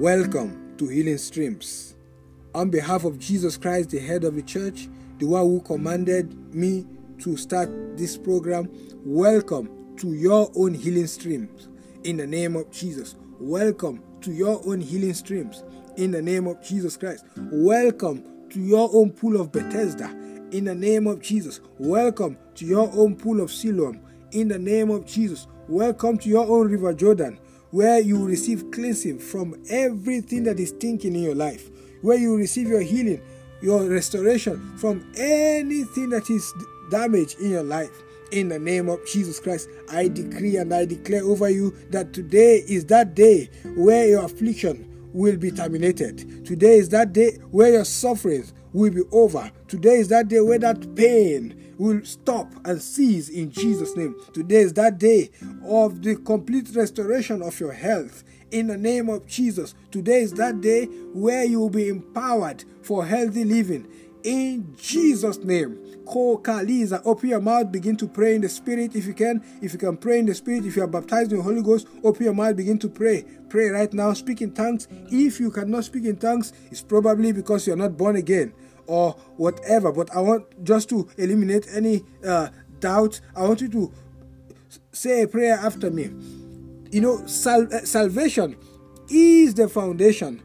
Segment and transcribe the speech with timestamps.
[0.00, 1.94] Welcome to Healing Streams.
[2.54, 4.88] On behalf of Jesus Christ, the head of the church,
[5.18, 6.86] the one who commanded me
[7.18, 8.70] to start this program,
[9.04, 11.68] welcome to your own healing streams
[12.04, 13.16] in the name of Jesus.
[13.38, 15.64] Welcome to your own healing streams
[15.98, 17.26] in the name of Jesus Christ.
[17.36, 20.08] Welcome to your own pool of Bethesda
[20.50, 21.60] in the name of Jesus.
[21.76, 24.00] Welcome to your own pool of Siloam
[24.32, 25.46] in the name of Jesus.
[25.68, 27.38] Welcome to your own River Jordan
[27.70, 31.70] where you receive cleansing from everything that is stinking in your life,
[32.02, 33.20] where you receive your healing,
[33.62, 36.52] your restoration from anything that is
[36.90, 38.02] damaged in your life.
[38.32, 42.62] In the name of Jesus Christ, I decree and I declare over you that today
[42.68, 46.46] is that day where your affliction will be terminated.
[46.46, 49.50] Today is that day where your sufferings will be over.
[49.68, 54.14] Today is that day where that pain will stop and cease in Jesus' name.
[54.32, 55.30] Today is that day
[55.64, 59.74] of the complete restoration of your health in the name of Jesus.
[59.90, 63.88] Today is that day where you will be empowered for healthy living
[64.24, 65.78] in Jesus' name.
[66.04, 69.42] Kokaliza, open your mouth, begin to pray in the Spirit if you can.
[69.62, 71.86] If you can pray in the Spirit, if you are baptized in the Holy Ghost,
[72.02, 73.24] open your mouth, begin to pray.
[73.48, 74.88] Pray right now, speak in tongues.
[75.10, 78.52] If you cannot speak in tongues, it's probably because you are not born again
[78.86, 79.92] or whatever.
[79.92, 82.48] But I want just to eliminate any uh,
[82.80, 83.20] doubt.
[83.36, 83.92] I want you to
[84.92, 86.10] say a prayer after me.
[86.90, 88.56] You know, sal- uh, salvation
[89.08, 90.42] is the foundation.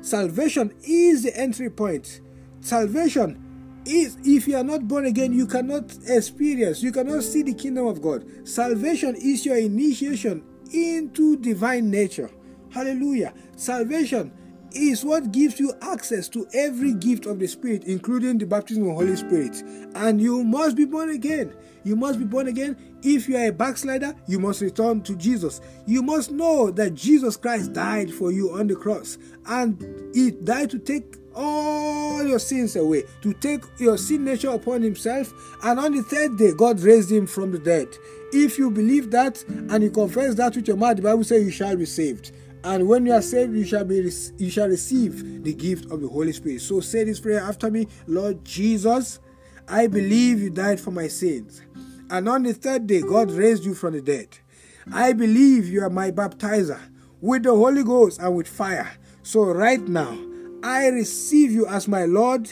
[0.00, 2.20] Salvation is the entry point.
[2.62, 7.52] Salvation is if you are not born again, you cannot experience, you cannot see the
[7.52, 8.24] kingdom of God.
[8.48, 12.30] Salvation is your initiation into divine nature.
[12.70, 13.34] Hallelujah.
[13.56, 14.32] Salvation
[14.70, 18.90] is what gives you access to every gift of the Spirit, including the baptism of
[18.90, 19.60] the Holy Spirit.
[19.96, 21.52] And you must be born again.
[21.82, 22.76] You must be born again.
[23.02, 25.60] If you are a backslider, you must return to Jesus.
[25.84, 30.70] You must know that Jesus Christ died for you on the cross, and He died
[30.70, 35.32] to take all your sins away, to take your sin nature upon Himself.
[35.62, 37.88] And on the third day, God raised Him from the dead.
[38.32, 41.50] If you believe that and you confess that with your mouth, the Bible says you
[41.50, 42.32] shall be saved.
[42.64, 46.08] And when you are saved, you shall be you shall receive the gift of the
[46.08, 46.60] Holy Spirit.
[46.60, 49.18] So say this prayer after me, Lord Jesus,
[49.68, 51.62] I believe you died for my sins.
[52.08, 54.28] And on the third day, God raised you from the dead.
[54.92, 56.80] I believe you are my baptizer
[57.20, 58.92] with the Holy Ghost and with fire.
[59.22, 60.16] So right now,
[60.62, 62.48] I receive you as my Lord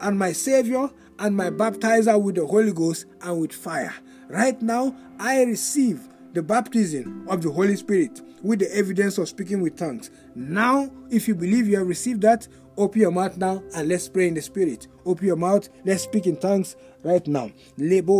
[0.00, 3.94] and my Savior and my baptizer with the Holy Ghost and with fire.
[4.28, 9.62] Right now, I receive the baptism of the Holy Spirit with the evidence of speaking
[9.62, 10.10] with tongues.
[10.34, 14.28] Now, if you believe you have received that, open your mouth now and let's pray
[14.28, 14.88] in the Spirit.
[15.06, 17.50] Open your mouth, let's speak in tongues right now.
[17.78, 18.12] Remember,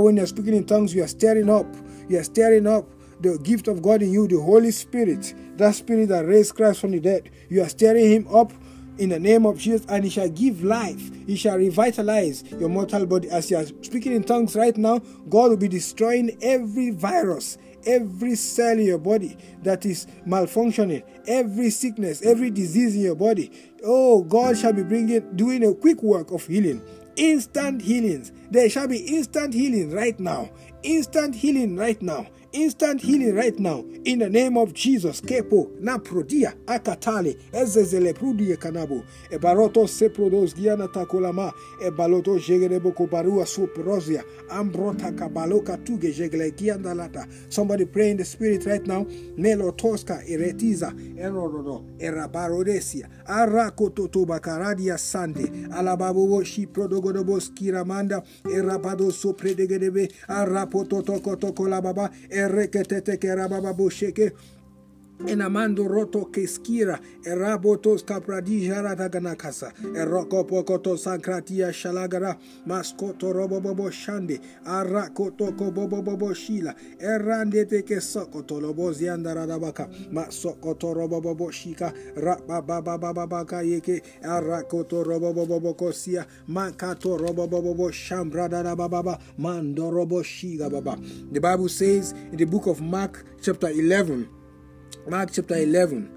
[0.00, 1.66] when you're speaking in tongues, you are stirring up.
[2.08, 2.88] You are stirring up
[3.20, 6.92] the gift of God in you, the Holy Spirit, that Spirit that raised Christ from
[6.92, 7.30] the dead.
[7.48, 8.52] You are stirring Him up
[8.98, 11.10] in the name of Jesus, and He shall give life.
[11.26, 13.30] He shall revitalize your mortal body.
[13.30, 18.34] As you are speaking in tongues right now, God will be destroying every virus, every
[18.34, 23.50] cell in your body that is malfunctioning, every sickness, every disease in your body.
[23.84, 26.82] Oh, God shall be bringing, doing a quick work of healing,
[27.16, 28.32] instant healings.
[28.50, 30.50] There shall be instant healing right now,
[30.82, 35.20] instant healing right now instant healing right now in the name of Jesus.
[35.20, 42.92] Kepo na prodia akatale ezezele prudie kanabo e baroto seprodos giana takolama e baloto jegerebo
[42.92, 47.26] kobarua soprosia ambrota kabaloka tuge jegle giandalata.
[47.48, 49.04] Somebody pray in the spirit right now.
[49.36, 55.50] Nelo toska eretiza erorodo erabarodesia arakototo bakaradia sande
[56.44, 62.10] shi prodogodobos kiramanda erabado sopredegedebe arapototokotokolababa
[62.48, 64.32] requetete que rabababuxeque
[65.26, 75.52] enamando roto keskira erabotos kapradi jarata ganakasa eroko pokoto sankratia shalagara maskoto robobobo shande arakoto
[75.52, 86.26] kobobobo shila erande teke sokoto lobozi andaradabaka masokoto robobobo shika rabababababaka yeke arakoto robobobo kosia
[86.48, 90.96] makato robobobo shambradadababa mando robo shiga baba
[91.32, 94.41] the bible says in the book of mark chapter 11
[95.08, 96.10] Mark chapter 11.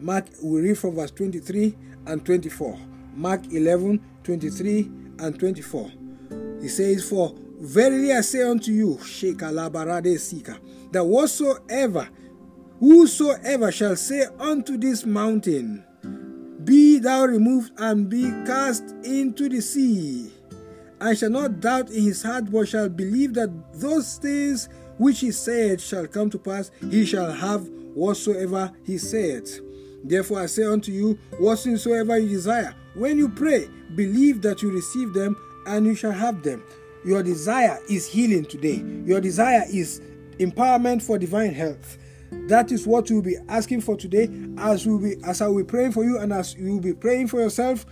[0.00, 1.76] Mark, we read from verse 23
[2.06, 2.78] and 24.
[3.14, 5.90] Mark 11, 23 and 24.
[6.60, 8.96] He says, For verily I say unto you,
[10.92, 12.08] that whatsoever,
[12.78, 15.84] whosoever shall say unto this mountain,
[16.62, 20.30] Be thou removed and be cast into the sea,
[21.00, 25.32] and shall not doubt in his heart, but shall believe that those things which he
[25.32, 29.60] said shall come to pass, he shall have whatsoever he saith.
[30.04, 35.12] Therefore I say unto you, whatsoever you desire, when you pray, believe that you receive
[35.12, 35.36] them,
[35.66, 36.64] and you shall have them.
[37.04, 38.82] Your desire is healing today.
[39.04, 40.00] Your desire is
[40.38, 41.98] empowerment for divine health.
[42.48, 44.28] That is what you'll be asking for today.
[44.58, 46.80] As we will be, as I will be praying for you, and as you will
[46.80, 47.84] be praying for yourself,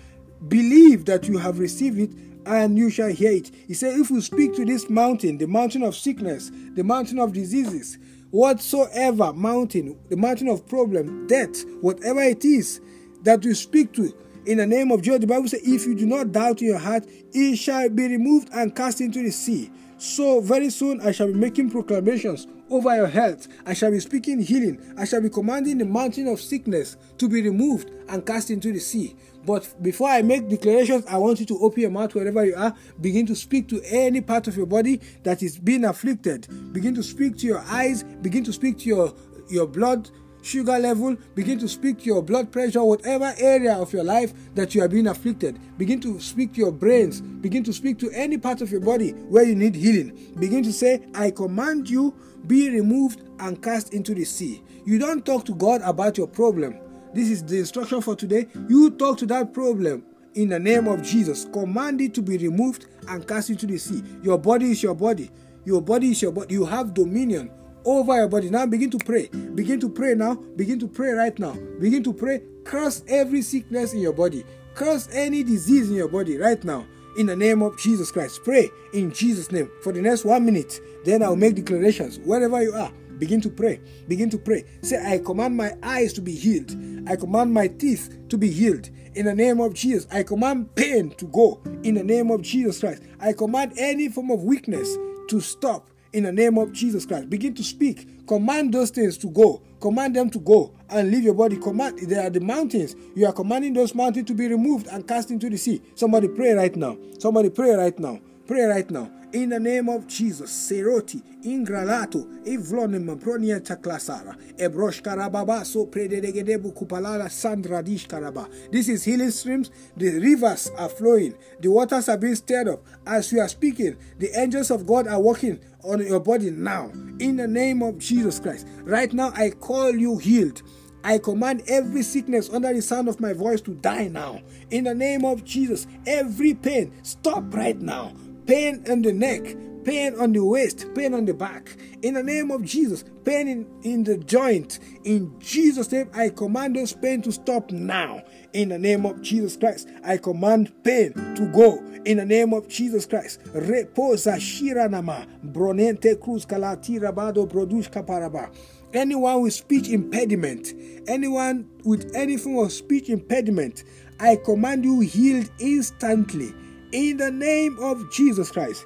[0.48, 2.10] believe that you have received it
[2.46, 3.50] and you shall hear it.
[3.66, 7.32] He said, If you speak to this mountain, the mountain of sickness, the mountain of
[7.32, 7.98] diseases,
[8.31, 12.81] whatsoever mountain, the mountain of problem, death, whatever it is
[13.23, 14.12] that you speak to,
[14.46, 16.78] in the name of Jesus, the Bible says, If you do not doubt in your
[16.78, 19.70] heart, it shall be removed and cast into the sea.
[19.98, 23.48] So very soon I shall be making proclamations over your health.
[23.64, 24.94] I shall be speaking healing.
[24.98, 28.78] I shall be commanding the mountain of sickness to be removed and cast into the
[28.78, 29.16] sea.
[29.46, 32.75] But before I make declarations, I want you to open your mouth wherever you are.
[33.00, 36.46] Begin to speak to any part of your body that is being afflicted.
[36.72, 38.02] Begin to speak to your eyes.
[38.02, 39.14] Begin to speak to your,
[39.49, 40.10] your blood
[40.46, 44.75] sugar level, begin to speak to your blood pressure, whatever area of your life that
[44.75, 45.58] you are being afflicted.
[45.76, 47.20] Begin to speak to your brains.
[47.20, 50.34] Begin to speak to any part of your body where you need healing.
[50.38, 52.14] Begin to say, I command you,
[52.46, 54.62] be removed and cast into the sea.
[54.84, 56.78] You don't talk to God about your problem.
[57.12, 58.46] This is the instruction for today.
[58.69, 60.04] You talk to that problem
[60.34, 61.46] in the name of Jesus.
[61.46, 64.02] Command it to be removed and cast into the sea.
[64.22, 65.31] Your body is your body.
[65.64, 66.54] Your body is your body.
[66.54, 67.50] You have dominion
[67.86, 68.50] over your body.
[68.50, 69.28] Now begin to pray.
[69.28, 70.34] Begin to pray now.
[70.34, 71.56] Begin to pray right now.
[71.80, 72.42] Begin to pray.
[72.64, 74.44] Curse every sickness in your body.
[74.74, 76.84] Curse any disease in your body right now.
[77.16, 78.44] In the name of Jesus Christ.
[78.44, 80.80] Pray in Jesus' name for the next one minute.
[81.04, 82.92] Then I'll make declarations wherever you are.
[83.18, 83.80] Begin to pray.
[84.08, 84.64] Begin to pray.
[84.82, 86.76] Say, I command my eyes to be healed.
[87.08, 88.90] I command my teeth to be healed.
[89.14, 90.06] In the name of Jesus.
[90.12, 91.62] I command pain to go.
[91.82, 93.02] In the name of Jesus Christ.
[93.18, 94.94] I command any form of weakness
[95.28, 95.88] to stop.
[96.16, 97.28] In the name of Jesus Christ.
[97.28, 98.26] Begin to speak.
[98.26, 99.60] Command those things to go.
[99.82, 101.58] Command them to go and leave your body.
[101.58, 101.98] Command.
[101.98, 102.96] There are the mountains.
[103.14, 105.82] You are commanding those mountains to be removed and cast into the sea.
[105.94, 106.96] Somebody pray right now.
[107.18, 108.18] Somebody pray right now.
[108.46, 109.10] Pray right now.
[109.32, 117.28] In the name of Jesus, Seroti, Ingralato, Ivlonim, Pronieta Klasara, Ebrosh Karababa, so Predegedebu Kupalala,
[117.28, 118.48] Sandra Dish Karaba.
[118.70, 119.72] This is healing streams.
[119.96, 122.87] The rivers are flowing, the waters are being stirred up.
[123.04, 126.92] As we are speaking, the angels of God are working on your body now.
[127.19, 128.69] In the name of Jesus Christ.
[128.84, 130.62] Right now, I call you healed.
[131.02, 134.40] I command every sickness under the sound of my voice to die now.
[134.70, 138.12] In the name of Jesus, every pain, stop right now
[138.46, 141.76] pain in the neck, pain on the waist, pain on the back.
[142.02, 144.78] In the name of Jesus, pain in, in the joint.
[145.04, 148.22] In Jesus' name, I command those pain to stop now.
[148.52, 151.84] In the name of Jesus Christ, I command pain to go.
[152.04, 158.54] In the name of Jesus Christ, reposa shiranama bronente cruz produce kaparaba.
[158.92, 160.72] Anyone with speech impediment,
[161.06, 163.84] anyone with any form of speech impediment,
[164.20, 166.54] I command you healed instantly
[166.92, 168.84] in the name of Jesus Christ.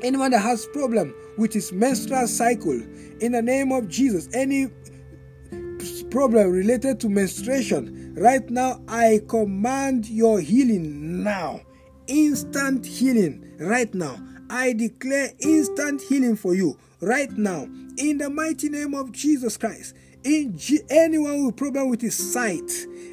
[0.00, 2.80] Anyone that has problem with his menstrual cycle,
[3.20, 4.68] in the name of Jesus, any
[6.10, 11.60] problem related to menstruation, right now I command your healing now.
[12.08, 14.16] Instant healing right now.
[14.50, 19.94] I declare instant healing for you right now in the mighty name of Jesus Christ.
[20.24, 22.70] In G- anyone with problem with his sight,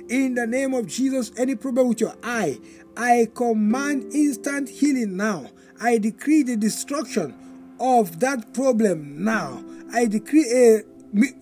[0.09, 2.59] in the name of Jesus, any problem with your eye,
[2.99, 5.47] I command instant healing now.
[5.79, 7.33] I decree the destruction
[7.79, 9.63] of that problem now.
[9.93, 10.83] I decree a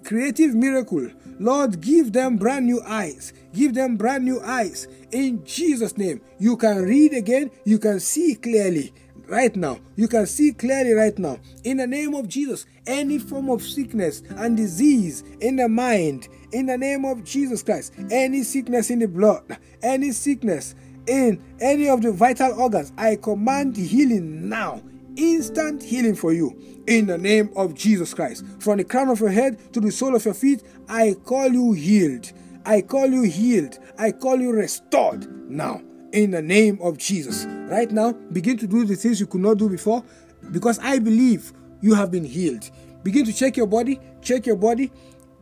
[0.03, 1.09] creative miracle.
[1.39, 3.33] Lord, give them brand new eyes.
[3.55, 4.87] Give them brand new eyes.
[5.11, 7.49] In Jesus' name, you can read again.
[7.65, 8.93] You can see clearly
[9.27, 9.79] right now.
[9.95, 11.39] You can see clearly right now.
[11.63, 16.67] In the name of Jesus, any form of sickness and disease in the mind, in
[16.67, 20.75] the name of Jesus Christ, any sickness in the blood, any sickness
[21.07, 24.81] in any of the vital organs, I command healing now.
[25.15, 28.45] Instant healing for you in the name of Jesus Christ.
[28.59, 31.73] From the crown of your head to the sole of your feet, I call you
[31.73, 32.31] healed.
[32.65, 33.79] I call you healed.
[33.97, 35.81] I call you restored now
[36.13, 37.45] in the name of Jesus.
[37.69, 40.03] Right now, begin to do the things you could not do before
[40.51, 42.69] because I believe you have been healed.
[43.03, 44.91] Begin to check your body, check your body,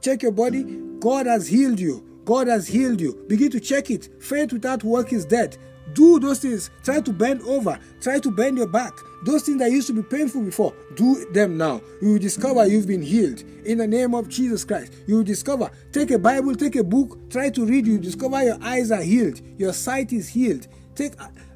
[0.01, 0.63] check your body.
[0.99, 2.14] God has healed you.
[2.25, 3.23] God has healed you.
[3.27, 4.09] Begin to check it.
[4.21, 5.57] Faith without work is dead.
[5.93, 6.71] Do those things.
[6.83, 7.79] Try to bend over.
[8.01, 8.93] Try to bend your back.
[9.23, 11.81] Those things that used to be painful before, do them now.
[12.01, 14.93] You will discover you've been healed in the name of Jesus Christ.
[15.07, 15.69] You will discover.
[15.91, 17.87] Take a Bible, take a book, try to read.
[17.87, 19.41] You discover your eyes are healed.
[19.57, 20.67] Your sight is healed.
[20.95, 21.13] Take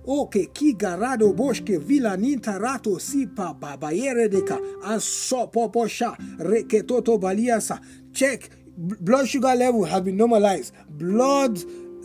[0.07, 5.01] Oke ki garado boshke vila nintarato sipa babayere deka and
[5.51, 7.79] poposha reketoto baliasa.
[8.11, 8.49] Check
[8.79, 10.74] blood sugar level have been normalized.
[10.98, 11.59] Blood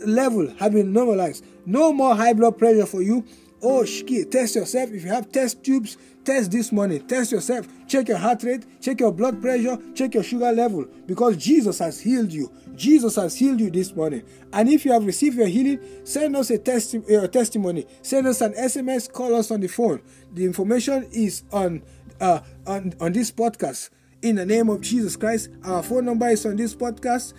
[0.05, 1.45] level have been normalized.
[1.65, 3.25] No more high blood pressure for you.
[3.61, 4.91] Oh, shki, test yourself.
[4.91, 7.07] If you have test tubes, test this morning.
[7.07, 7.67] Test yourself.
[7.87, 11.99] Check your heart rate, check your blood pressure, check your sugar level because Jesus has
[11.99, 12.51] healed you.
[12.75, 14.23] Jesus has healed you this morning.
[14.51, 17.85] And if you have received your healing, send us a testi- your testimony.
[18.01, 20.01] Send us an SMS, call us on the phone.
[20.33, 21.83] The information is on
[22.19, 23.89] uh, on, on this podcast.
[24.21, 27.33] In the name of Jesus Christ, our phone number is on this podcast.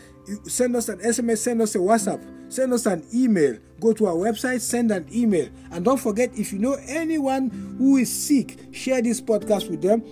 [0.47, 3.56] Send us an SMS, send us a WhatsApp, send us an email.
[3.80, 5.49] Go to our website, send an email.
[5.71, 10.02] And don't forget, if you know anyone who is sick, share this podcast with them.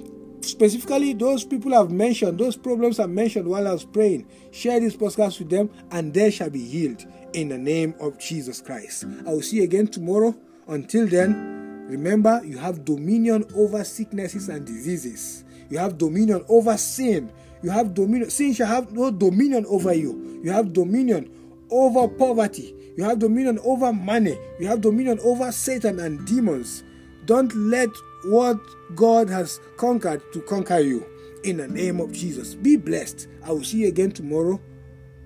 [0.40, 4.96] Specifically, those people I've mentioned, those problems I mentioned while I was praying, share this
[4.96, 7.04] podcast with them, and they shall be healed
[7.34, 9.04] in the name of Jesus Christ.
[9.26, 10.34] I will see you again tomorrow.
[10.68, 15.43] Until then, remember you have dominion over sicknesses and diseases.
[15.70, 17.30] You have dominion over sin.
[17.62, 18.30] You have dominion.
[18.30, 20.40] Sin shall have no dominion over you.
[20.42, 21.30] You have dominion
[21.70, 22.74] over poverty.
[22.96, 24.38] You have dominion over money.
[24.60, 26.84] You have dominion over Satan and demons.
[27.26, 27.88] Don't let
[28.26, 28.58] what
[28.94, 31.04] God has conquered to conquer you.
[31.44, 32.54] In the name of Jesus.
[32.54, 33.28] Be blessed.
[33.44, 34.60] I will see you again tomorrow.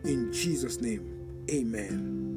[0.05, 1.45] In Jesus' name.
[1.51, 2.28] Amen.